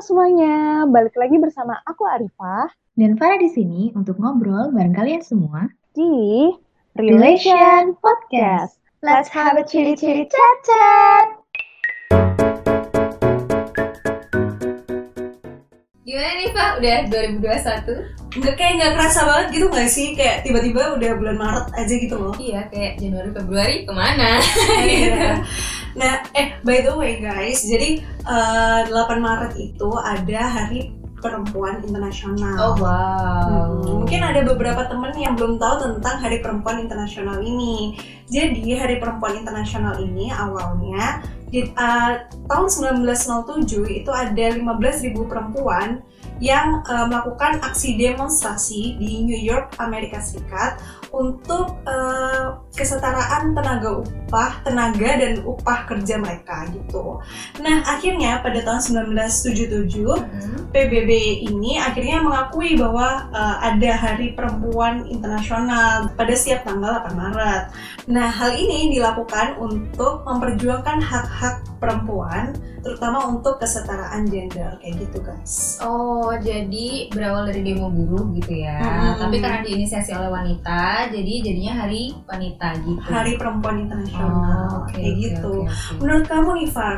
[0.00, 5.68] semuanya, balik lagi bersama aku Arifah dan Farah di sini untuk ngobrol bareng kalian semua
[5.92, 6.48] di
[6.96, 8.80] Relation Podcast.
[9.04, 11.24] Let's have a chili chili chat chat.
[16.08, 16.70] Gimana nih Pak?
[16.80, 18.20] Udah 2021?
[18.30, 22.14] nggak kayak nggak kerasa banget gitu nggak sih kayak tiba-tiba udah bulan Maret aja gitu
[22.14, 24.38] loh Iya, kayak Januari Februari ke mana?
[24.86, 25.42] Iya.
[25.98, 32.56] nah eh by the way guys jadi eh, 8 Maret itu ada Hari Perempuan Internasional
[32.56, 33.76] Oh wow.
[33.76, 37.92] Hmm, mungkin ada beberapa temen yang belum tahu tentang Hari Perempuan Internasional ini.
[38.24, 42.66] Jadi Hari Perempuan Internasional ini awalnya di uh, tahun
[43.04, 46.00] 1907 itu ada 15.000 perempuan
[46.40, 50.80] yang uh, melakukan aksi demonstrasi di New York, Amerika Serikat
[51.12, 57.20] untuk uh, kesetaraan tenaga upah, tenaga dan upah kerja mereka gitu.
[57.60, 60.00] Nah, akhirnya pada tahun 1977
[60.40, 60.70] Hmm.
[60.70, 61.10] PBB
[61.50, 67.62] ini akhirnya mengakui bahwa uh, ada Hari Perempuan Internasional pada setiap tanggal 8 Maret.
[68.06, 72.54] Nah, hal ini dilakukan untuk memperjuangkan hak-hak perempuan,
[72.86, 75.82] terutama untuk kesetaraan gender kayak gitu, guys.
[75.82, 78.78] Oh, jadi berawal dari demo buruh gitu ya.
[78.78, 79.26] Hmm.
[79.26, 83.08] Tapi karena diinisiasi oleh wanita, jadi jadinya hari wanita gitu.
[83.10, 85.52] Hari Perempuan Internasional Oh, oke, kayak oke, gitu.
[85.64, 85.98] oke, oke.
[85.98, 86.96] Menurut kamu nih, Far,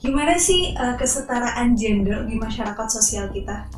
[0.00, 3.68] gimana sih uh, kesetaraan gender di masyarakat sosial kita?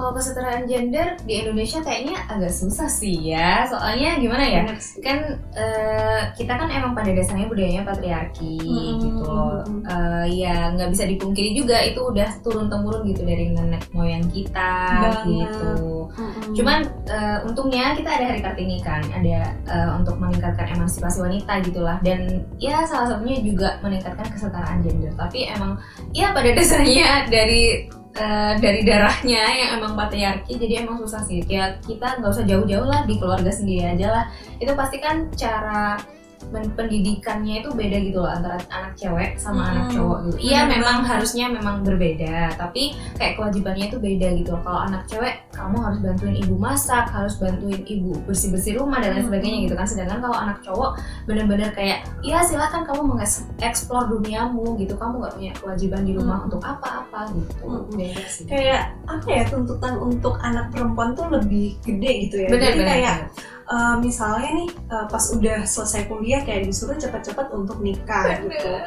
[0.00, 3.68] Kalau kesetaraan gender di Indonesia kayaknya agak susah sih ya.
[3.68, 4.62] Soalnya gimana ya?
[4.98, 5.18] Kan
[5.52, 8.96] eh, kita kan emang pada dasarnya budayanya patriarki Hmm.
[8.96, 13.90] gitu loh Eh, ya nggak bisa dipungkiri juga itu udah turun temurun gitu dari nenek
[13.90, 15.26] moyang kita Banget.
[15.26, 15.72] gitu
[16.10, 16.54] Mm-mm.
[16.54, 21.98] cuman eh, untungnya kita ada hari kartini kan ada eh, untuk meningkatkan emansipasi wanita gitulah
[22.00, 25.74] dan ya salah satunya juga meningkatkan kesetaraan gender tapi emang
[26.14, 31.42] ya pada dasarnya dari eh, dari darahnya yang emang patriarki jadi emang susah sih.
[31.44, 34.24] Kayak kita nggak usah jauh-jauh lah di keluarga sendiri aja lah.
[34.58, 36.00] Itu pasti kan cara
[36.48, 40.36] pendidikannya itu beda gitu loh antara anak cewek sama Hmm, anak cowok gitu.
[40.50, 44.62] Iya memang harusnya memang berbeda, tapi kayak kewajibannya itu beda gitu loh.
[44.64, 49.22] Kalau anak cewek kamu harus bantuin ibu masak, harus bantuin ibu bersih-bersih rumah dan lain
[49.22, 49.28] Hmm.
[49.30, 49.86] sebagainya gitu kan.
[49.86, 50.90] Sedangkan kalau anak cowok
[51.24, 54.96] bener-bener kayak ya silahkan kamu mengeksplor duniamu gitu.
[54.96, 56.46] Kamu nggak punya kewajiban di rumah Hmm.
[56.48, 57.64] untuk apa-apa gitu.
[57.64, 57.84] Hmm.
[57.92, 58.44] Beda sih.
[58.46, 62.48] kayak apa ya tuntutan untuk anak perempuan tuh lebih gede gitu ya.
[62.48, 63.58] Bener, Jadi bener, kayak bener.
[63.70, 68.72] Uh, misalnya nih uh, pas udah selesai kuliah kayak disuruh cepet-cepet untuk nikah gitu.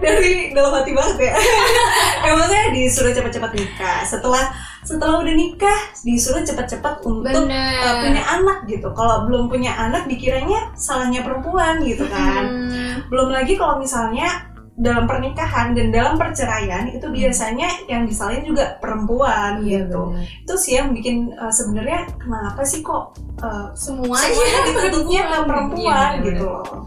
[0.00, 1.34] Dari dalam hati banget ya.
[2.24, 4.00] ya maksudnya disuruh cepet-cepet nikah.
[4.04, 4.44] Setelah
[4.80, 7.76] setelah udah nikah disuruh cepet-cepet untuk Bener.
[7.84, 8.88] uh, punya anak gitu.
[8.96, 12.44] Kalau belum punya anak dikiranya salahnya perempuan gitu kan.
[12.48, 12.94] Hmm.
[13.12, 14.49] Belum lagi kalau misalnya
[14.80, 20.16] dalam pernikahan dan dalam perceraian itu biasanya yang disalahin juga perempuan Iya gitu.
[20.16, 20.24] bener.
[20.48, 23.12] Itu sih yang bikin uh, sebenarnya kenapa sih kok
[23.44, 26.64] uh, Semuanya, semuanya dituntutnya ke perempuan Iya, gitu bener.
[26.64, 26.80] loh.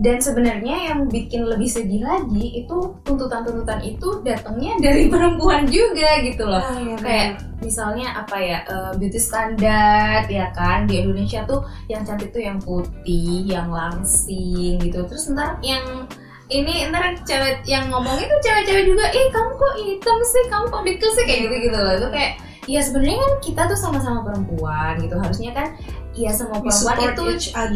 [0.00, 6.48] Dan sebenarnya yang bikin lebih sedih lagi itu tuntutan-tuntutan itu datangnya dari perempuan juga gitu
[6.48, 6.56] loh.
[6.56, 7.28] Ah, iya, Kayak
[7.60, 12.56] misalnya apa ya eh, beauty standar ya kan di Indonesia tuh yang cantik tuh yang
[12.64, 15.04] putih, yang langsing gitu.
[15.04, 16.08] Terus ntar yang
[16.50, 20.82] ini ntar cewek yang ngomong itu cewek-cewek juga, ih kamu kok hitam sih, kamu kok
[20.82, 21.94] dikit sih kayak gitu gitu loh.
[21.96, 22.32] Itu kayak
[22.68, 25.14] ya sebenarnya kan kita tuh sama-sama perempuan gitu.
[25.16, 25.68] Harusnya kan
[26.10, 27.24] ya semua perempuan itu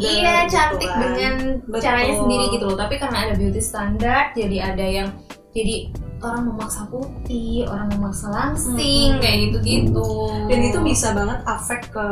[0.03, 1.01] iya gitu cantik kan.
[1.01, 1.35] dengan
[1.71, 1.81] Betul.
[1.81, 5.09] caranya sendiri gitu loh tapi karena ada beauty standard jadi ada yang
[5.55, 9.23] jadi orang memaksa putih orang memaksa langsing Mm-mm.
[9.23, 10.11] kayak gitu gitu
[10.51, 12.07] Dan itu bisa banget afek ke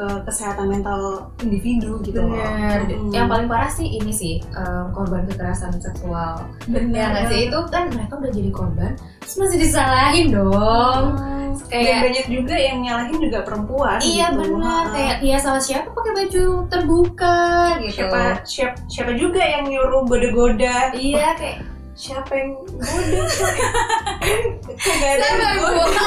[0.00, 2.32] ke kesehatan mental individu gitu loh.
[2.32, 2.88] bener.
[2.88, 3.12] Mm.
[3.12, 6.40] yang paling parah sih ini sih em, korban kekerasan seksual.
[6.64, 6.96] Bener.
[6.96, 7.40] Ya nggak sih?
[7.52, 11.04] Itu kan mereka udah jadi korban terus masih disalahin dong.
[11.68, 14.38] Dan kayak banyak juga yang nyalahin juga perempuan iya gitu.
[14.54, 17.38] benar kayak ya salah siapa pakai baju terbuka?
[17.84, 17.94] Gitu.
[18.00, 20.94] siapa siapa siapa juga yang nyuruh goda-goda.
[20.96, 21.58] Iya kayak
[21.94, 22.50] siapa yang
[24.80, 26.06] kagak ada Siapa yang goda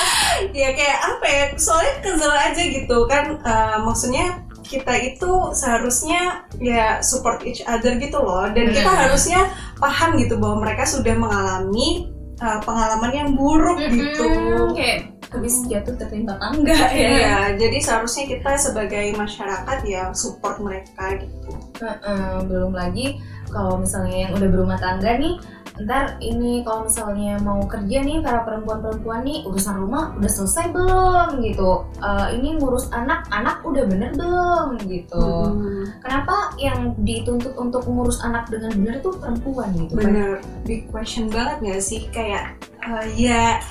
[0.60, 7.02] ya kayak apa ya soalnya kesel aja gitu kan eh, maksudnya kita itu seharusnya ya
[7.02, 8.46] support each other gitu loh.
[8.54, 9.10] Dan kita Benar.
[9.10, 9.50] harusnya
[9.82, 14.30] paham gitu bahwa mereka sudah mengalami eh, pengalaman yang buruk gitu.
[14.78, 16.90] kayak habis jatuh tertimpa tangga ya.
[16.90, 21.54] Iya, jadi seharusnya kita sebagai masyarakat ya support mereka gitu.
[21.78, 25.38] Heeh, belum lagi kalau misalnya yang udah berumah tangga nih
[25.80, 31.40] ntar ini kalau misalnya mau kerja nih para perempuan-perempuan nih urusan rumah udah selesai belum
[31.40, 31.88] gitu?
[32.04, 35.24] Eh, ini ngurus anak anak udah bener belum gitu?
[35.56, 40.32] Hmm, kenapa yang dituntut untuk ngurus anak dengan bener tuh perempuan gitu kan bener
[40.68, 42.04] big question banget gak sih?
[42.12, 43.64] Kayak eh, ya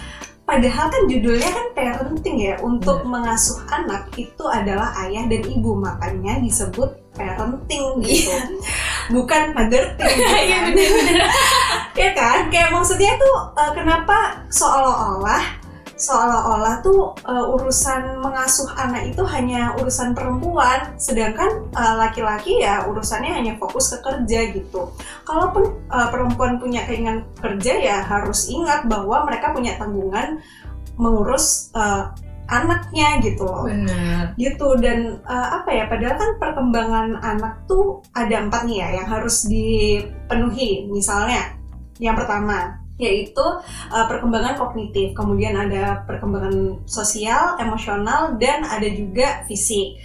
[0.50, 2.58] padahal kan judulnya kan parenting ya.
[2.66, 5.78] Untuk mengasuh anak itu adalah ayah dan ibu.
[5.78, 8.34] Makanya disebut parenting gitu.
[9.14, 10.74] Bukan motherting gitu Iya, kan.
[10.74, 11.20] bener-bener.
[12.02, 12.40] ya kan?
[12.50, 14.18] Kayak maksudnya tuh eh, kenapa
[14.50, 15.59] seolah-olah
[16.00, 23.36] seolah-olah tuh eh, urusan mengasuh anak itu hanya urusan perempuan sedangkan eh, laki-laki ya urusannya
[23.36, 24.96] hanya fokus ke kerja gitu.
[25.28, 30.40] Kalaupun eh, perempuan punya keinginan kerja ya harus ingat bahwa mereka punya tanggungan
[30.96, 32.08] mengurus eh,
[32.50, 33.68] anaknya gitu loh.
[33.68, 38.88] Bener gitu dan uh, apa ya padahal kan perkembangan anak tuh ada empat nih ya
[39.04, 40.90] yang harus dipenuhi.
[40.90, 41.60] Misalnya
[42.00, 43.42] yang pertama yaitu
[43.90, 45.16] uh, perkembangan kognitif.
[45.16, 49.98] Kemudian ada perkembangan sosial emosional dan ada juga fisik.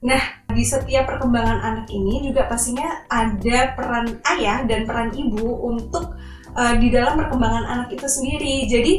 [0.00, 6.16] Nah di setiap perkembangan anak ini juga pastinya ada peran ayah dan peran ibu untuk
[6.56, 8.64] uh, di dalam perkembangan anak itu sendiri.
[8.64, 8.94] Jadi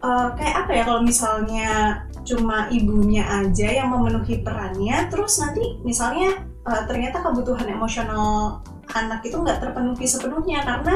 [0.00, 6.44] uh, kayak apa ya kalau misalnya cuma ibunya aja yang memenuhi perannya terus nanti misalnya
[6.68, 8.60] uh, ternyata kebutuhan emosional
[8.94, 10.94] anak itu nggak terpenuhi sepenuhnya karena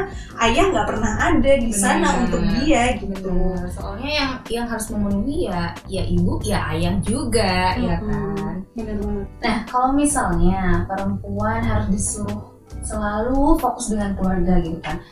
[0.48, 3.68] ayah nggak pernah ada di sana untuk dia gitu Bener.
[3.68, 8.36] soalnya yang yang harus memenuhi ya ya ibu ya ayah juga ya Mm-mm.
[8.36, 12.54] kan benar banget Nah, kalau misalnya perempuan harus disuruh
[12.86, 15.02] selalu fokus dengan keluarga gitu kan.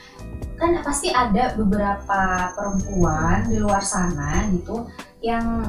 [0.54, 4.86] Kan pasti ada beberapa perempuan di luar sana gitu
[5.18, 5.66] yang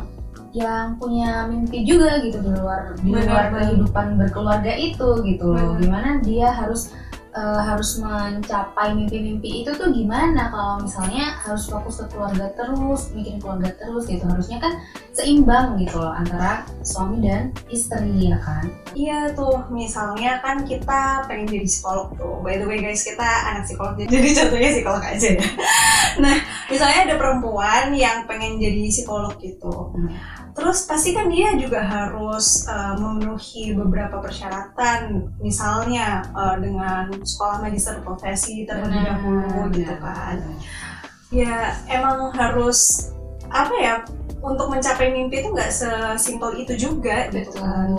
[0.51, 5.79] yang punya mimpi juga gitu di luar di luar kehidupan berkeluarga itu gitu loh.
[5.79, 6.91] Gimana dia harus
[7.31, 13.39] eh, harus mencapai mimpi-mimpi itu tuh gimana kalau misalnya harus fokus ke keluarga terus, mikirin
[13.39, 14.23] keluarga terus gitu.
[14.27, 14.73] Harusnya kan
[15.11, 18.67] seimbang gitu loh antara suami dan istri ya kan.
[18.95, 22.39] Iya tuh, misalnya kan kita pengen jadi psikolog tuh.
[22.43, 25.45] By the way guys, kita anak psikolog, jadi contohnya psikolog aja ya.
[26.19, 26.35] Nah,
[26.67, 29.95] misalnya ada perempuan yang pengen jadi psikolog gitu.
[29.95, 30.11] Hmm.
[30.51, 38.01] Terus pasti kan dia juga harus uh, memenuhi beberapa persyaratan, misalnya uh, dengan sekolah magister
[38.01, 40.37] profesi terlebih dahulu gitu kan.
[41.31, 43.11] Ya emang harus
[43.51, 43.95] apa ya
[44.41, 47.93] untuk mencapai mimpi itu nggak sesimpel itu juga gitu kan.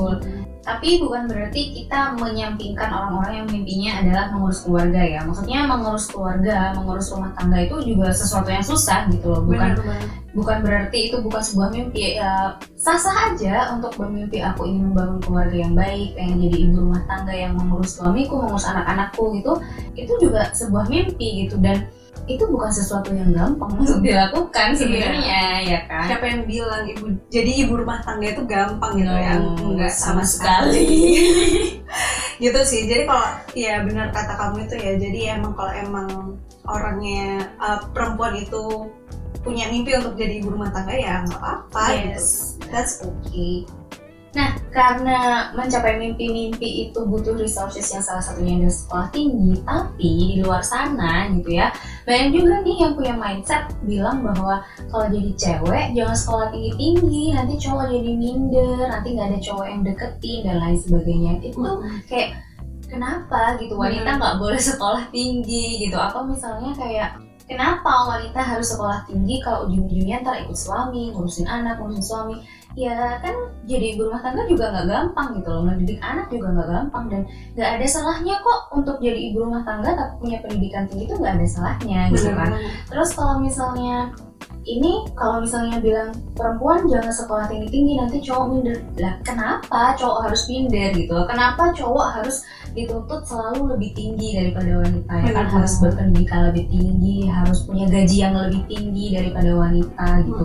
[0.62, 5.20] Tapi bukan berarti kita menyampingkan orang-orang yang mimpinya adalah mengurus keluarga ya.
[5.26, 9.42] Maksudnya mengurus keluarga, mengurus rumah tangga itu juga sesuatu yang susah gitu loh.
[9.42, 10.08] Bukan Benar banget.
[10.32, 12.14] bukan berarti itu bukan sebuah mimpi.
[12.14, 17.02] Ya, sah-sah aja untuk bermimpi aku ingin membangun keluarga yang baik, pengen jadi ibu rumah
[17.10, 19.52] tangga yang mengurus suamiku, mengurus anak-anakku gitu.
[19.98, 21.90] Itu juga sebuah mimpi gitu dan
[22.30, 23.70] itu bukan sesuatu yang gampang.
[23.82, 26.06] Untuk dilakukan sebenarnya ya kan.
[26.06, 29.42] siapa yang bilang ibu jadi ibu rumah tangga itu gampang gitu ya?
[29.42, 30.86] No, enggak sama sama sekali.
[32.44, 32.86] gitu sih.
[32.86, 33.26] Jadi kalau
[33.58, 34.92] ya benar kata kamu itu ya.
[34.98, 36.08] Jadi emang kalau emang
[36.70, 38.86] orangnya uh, perempuan itu
[39.42, 42.14] punya mimpi untuk jadi ibu rumah tangga ya nggak apa-apa gitu.
[42.14, 42.26] Yes.
[42.70, 43.66] that's okay
[44.32, 50.40] Nah, karena mencapai mimpi-mimpi itu butuh resources yang salah satunya adalah sekolah tinggi, tapi di
[50.40, 51.68] luar sana gitu ya,
[52.08, 57.54] banyak juga nih yang punya mindset bilang bahwa kalau jadi cewek jangan sekolah tinggi-tinggi, nanti
[57.60, 61.32] cowok jadi minder, nanti nggak ada cowok yang deketin dan lain sebagainya.
[61.44, 61.60] Itu
[62.08, 62.30] kayak
[62.88, 66.00] kenapa gitu wanita nggak boleh sekolah tinggi gitu?
[66.00, 71.76] Atau misalnya kayak kenapa wanita harus sekolah tinggi kalau ujung-ujungnya ntar ikut suami, ngurusin anak,
[71.76, 72.40] ngurusin suami
[72.72, 73.36] ya kan
[73.68, 75.62] jadi ibu rumah tangga juga nggak gampang gitu loh.
[75.68, 77.22] Ngedidik anak juga nggak gampang dan
[77.56, 81.34] nggak ada salahnya kok untuk jadi ibu rumah tangga tapi punya pendidikan tinggi itu nggak
[81.36, 82.50] ada salahnya gitu kan.
[82.88, 84.12] Terus kalau misalnya
[84.62, 88.78] ini kalau misalnya bilang perempuan jangan sekolah tinggi tinggi nanti cowok minder.
[88.98, 91.12] Lah kenapa cowok harus minder gitu?
[91.12, 95.46] Loh kenapa cowok harus dituntut selalu lebih tinggi daripada wanita ya kan?
[95.50, 100.44] Harus berpendidikan lebih tinggi harus punya gaji yang lebih tinggi daripada wanita gitu.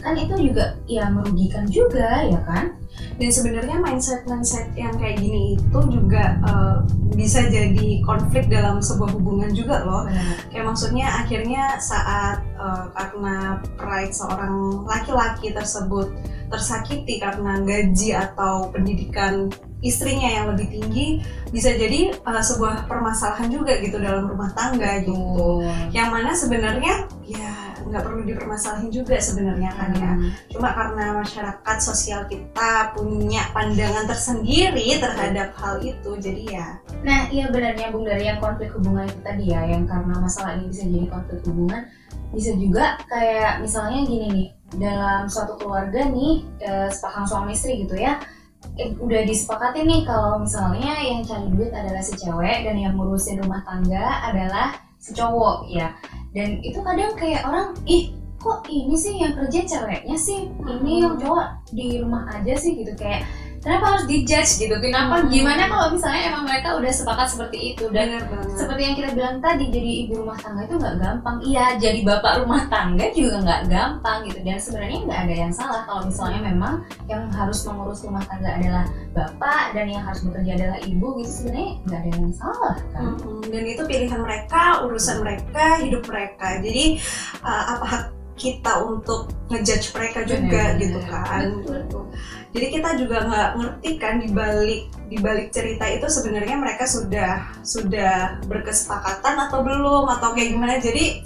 [0.00, 2.76] Kan itu juga ya merugikan juga ya kan?
[3.20, 9.12] Dan sebenarnya mindset mindset yang kayak gini itu juga uh, bisa jadi konflik dalam sebuah
[9.16, 10.08] hubungan juga loh.
[10.48, 16.10] Kayak maksudnya akhirnya saat uh, karena pride seorang laki-laki tersebut
[16.50, 19.46] tersakiti karena gaji atau pendidikan
[19.80, 25.62] istrinya yang lebih tinggi bisa jadi uh, sebuah permasalahan juga gitu dalam rumah tangga gitu.
[25.94, 26.94] Yang mana sebenarnya
[27.30, 30.12] ya nggak perlu dipermasalahin juga sebenarnya kan ya.
[30.18, 30.30] Hmm.
[30.50, 36.66] cuma karena masyarakat sosial kita punya pandangan tersendiri terhadap hal itu jadi ya.
[37.06, 40.68] Nah, iya benar nyambung dari yang konflik hubungan itu tadi ya, yang karena masalah ini
[40.68, 41.82] bisa jadi konflik hubungan,
[42.34, 47.96] bisa juga kayak misalnya gini nih, dalam suatu keluarga nih, eh, sepasang suami istri gitu
[47.96, 48.20] ya,
[48.76, 53.40] eh, udah disepakati nih kalau misalnya yang cari duit adalah si cewek dan yang ngurusin
[53.40, 55.96] rumah tangga adalah si cowok ya,
[56.30, 61.20] dan itu kadang kayak orang, ih kok ini sih yang kerja ceweknya sih, ini yang
[61.20, 62.94] cowok di rumah aja sih gitu.
[62.96, 63.28] Kayak
[63.60, 64.76] kenapa harus dijudge gitu?
[64.80, 65.20] Kenapa?
[65.20, 65.28] Hmm.
[65.28, 67.84] gimana kalau misalnya emang mereka udah sepakat seperti itu?
[67.92, 68.56] Dan banget.
[68.56, 71.36] seperti yang kita bilang tadi jadi ibu rumah tangga itu nggak gampang.
[71.44, 74.38] Iya jadi bapak rumah tangga juga nggak gampang gitu.
[74.40, 76.74] Dan sebenarnya nggak ada yang salah kalau misalnya memang
[77.06, 81.30] yang harus mengurus rumah tangga adalah bapak dan yang harus bekerja adalah ibu gitu.
[81.30, 83.04] Sebenarnya nggak ada yang salah kan?
[83.16, 83.42] Mm-mm.
[83.50, 86.46] dan itu pilihan mereka urusan mereka hidup mereka.
[86.60, 86.96] Jadi
[87.44, 91.12] uh, apa hak kita untuk ngejudge mereka juga Benar, gitu benar.
[91.12, 91.44] kan.
[91.60, 92.04] Betul.
[92.50, 97.46] jadi kita juga nggak ngerti kan di balik di balik cerita itu sebenarnya mereka sudah
[97.62, 100.80] sudah berkesepakatan atau belum atau kayak gimana.
[100.80, 101.20] Jadi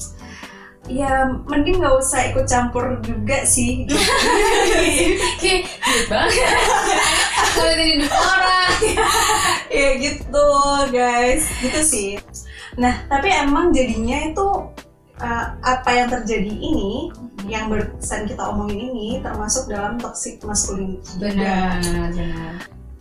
[0.84, 3.84] ya mending nggak usah ikut campur juga sih.
[3.88, 5.16] Gitu.
[5.40, 6.48] Kayak banget.
[7.54, 8.72] Kalau hidup orang.
[9.72, 10.48] Ya gitu
[10.92, 11.44] guys.
[11.60, 12.10] Gitu sih.
[12.76, 14.46] Nah tapi emang jadinya itu
[15.20, 17.10] uh, apa yang terjadi ini
[17.44, 21.04] yang barusan kita omongin ini termasuk dalam toxic masculinity.
[21.20, 21.82] Benar.
[21.84, 22.54] Benar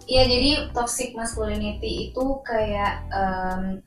[0.04, 3.80] Iya jadi toxic masculinity itu kayak em,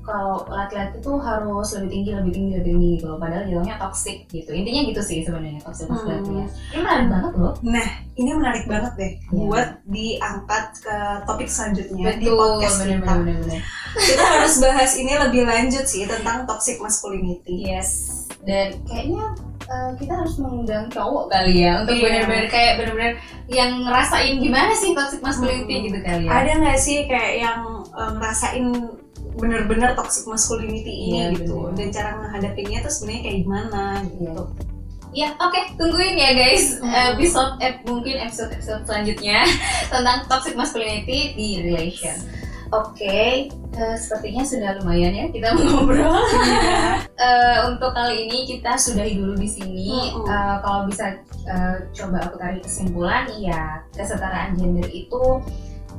[0.00, 3.20] kalau laki-laki tuh harus lebih tinggi lebih tinggi lebih tinggi gitu.
[3.20, 4.56] Padahal jatuhnya toxic gitu.
[4.56, 6.46] Intinya gitu sih sebenarnya toxic masculinity ya.
[6.72, 7.54] ini menarik banget loh.
[7.60, 9.28] Nah, ini menarik banget deh Iya.
[9.36, 10.96] buat diangkat ke
[11.28, 13.12] topik selanjutnya di betul podcast benar kita.
[13.20, 13.60] benar benar
[13.92, 17.66] Kita harus bahas ini lebih lanjut sih tentang toxic masculinity.
[17.66, 17.90] yes
[18.40, 22.04] dan kayaknya eh, kita harus mengundang cowok kali ya untuk Iya.
[22.24, 23.12] benar-benar kayak benar-benar
[23.46, 25.84] yang ngerasain gimana sih toxic masculinity Hmm.
[25.86, 28.64] gitu kali ya Ada nggak sih kayak yang eh, ngerasain
[29.32, 31.76] bener-bener toxic masculinity ini Iya, gitu bener.
[31.76, 34.34] dan cara menghadapinya tuh sebenarnya kayak gimana gitu.
[35.10, 37.12] Ya, oke, tungguin ya guys Hmm.
[37.12, 39.44] episode eh, mungkin episode episode selanjutnya
[39.92, 42.16] tentang toxic masculinity di relation.
[42.70, 46.22] Oke, eh, sepertinya sudah lumayan ya kita ngobrol.
[47.18, 50.14] Eh, untuk kali ini kita sudahi dulu di sini.
[50.14, 51.18] Eh, kalau bisa
[51.50, 55.42] eh, coba aku tarik kesimpulan, ya kesetaraan gender itu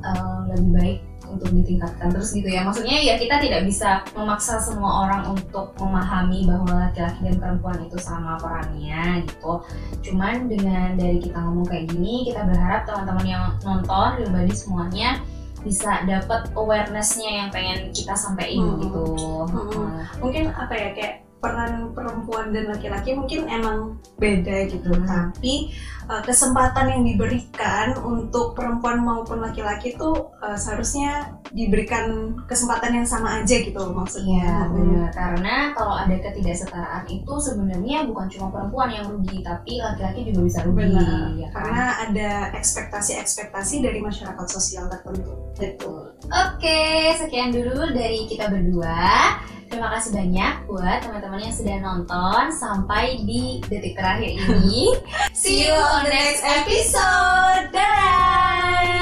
[0.00, 0.98] eh, lebih baik
[1.28, 2.64] untuk ditingkatkan terus gitu ya.
[2.64, 8.00] Maksudnya ya kita tidak bisa memaksa semua orang untuk memahami bahwa laki-laki dan perempuan itu
[8.00, 9.60] sama perannya gitu.
[10.08, 15.20] Cuman dengan dari kita ngomong kayak gini, kita berharap teman-teman yang nonton, pribadi semuanya
[15.62, 18.82] bisa dapat awarenessnya yang pengen kita sampaikan Hmm.
[18.82, 19.02] gitu.
[19.46, 19.70] Hmm.
[19.70, 19.90] Hmm.
[20.20, 25.02] Mungkin apa ya kayak peran perempuan dan laki-laki mungkin emang beda gitu, Hmm.
[25.04, 25.74] tapi
[26.06, 33.42] uh, kesempatan yang diberikan untuk perempuan maupun laki-laki tuh uh, seharusnya diberikan kesempatan yang sama
[33.42, 34.70] aja gitu loh maksudnya.
[34.70, 35.10] Iya Hmm.
[35.10, 40.58] karena kalau ada ketidaksetaraan itu sebenarnya bukan cuma perempuan yang rugi tapi laki-laki juga bisa
[40.62, 41.54] rugi Benar, ya kan?
[41.58, 45.34] karena ada ekspektasi-ekspektasi dari masyarakat sosial tertentu.
[45.58, 46.14] Betul.
[46.30, 46.80] Oke,
[47.18, 49.34] sekian dulu dari kita berdua.
[49.72, 54.92] Terima kasih banyak buat teman-teman yang sudah nonton sampai di detik terakhir ini.
[55.32, 57.72] See you on the next episode.
[57.72, 59.01] Dadah.